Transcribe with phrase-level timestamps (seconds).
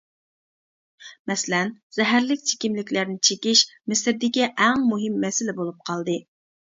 [1.31, 3.63] مەسىلەن:زەھەرلىك چېكىملىكلەرنى چېكىش
[3.93, 6.19] مىسىردىكى ئەڭ مۇھىم مەسىلە بولۇپ قالدى.